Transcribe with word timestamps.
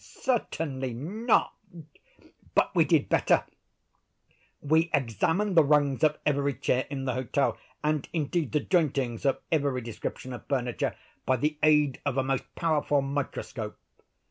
"Certainly 0.03 0.95
not; 0.95 1.53
but 2.55 2.73
we 2.73 2.85
did 2.85 3.07
better—we 3.07 4.89
examined 4.95 5.55
the 5.55 5.63
rungs 5.63 6.03
of 6.03 6.17
every 6.25 6.55
chair 6.55 6.87
in 6.89 7.05
the 7.05 7.13
hotel, 7.13 7.55
and, 7.83 8.09
indeed 8.11 8.51
the 8.51 8.61
jointings 8.61 9.25
of 9.27 9.37
every 9.51 9.81
description 9.81 10.33
of 10.33 10.47
furniture, 10.47 10.95
by 11.27 11.37
the 11.37 11.55
aid 11.61 12.01
of 12.03 12.17
a 12.17 12.23
most 12.23 12.45
powerful 12.55 13.03
microscope. 13.03 13.77